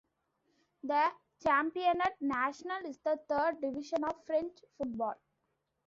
The 0.81 1.11
Championnat 1.45 2.13
National 2.21 2.87
is 2.87 2.97
the 3.03 3.19
third 3.29 3.61
division 3.61 4.03
of 4.03 4.15
French 4.25 4.57
football. 4.75 5.19